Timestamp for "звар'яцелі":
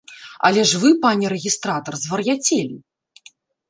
2.07-2.77